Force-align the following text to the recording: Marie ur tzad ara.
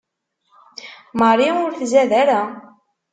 Marie 1.21 1.51
ur 1.65 1.71
tzad 1.79 2.11
ara. 2.21 2.41